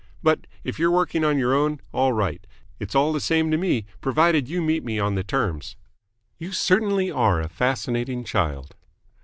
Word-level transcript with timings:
But, 0.23 0.47
if 0.63 0.79
you're 0.79 0.89
working 0.89 1.23
on 1.23 1.37
your 1.37 1.53
own, 1.53 1.79
all 1.93 2.11
right. 2.11 2.47
It's 2.79 2.95
all 2.95 3.13
the 3.13 3.19
same 3.19 3.51
to 3.51 3.55
me, 3.57 3.85
provided 4.01 4.49
you 4.49 4.59
meet 4.59 4.83
me 4.83 4.97
on 4.97 5.13
the 5.13 5.23
terms." 5.23 5.75
"You 6.39 6.53
certainly 6.53 7.11
are 7.11 7.39
a 7.39 7.47
fascinating 7.47 8.23
child." 8.23 8.73